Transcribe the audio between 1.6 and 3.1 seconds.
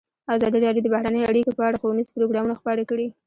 اړه ښوونیز پروګرامونه خپاره کړي.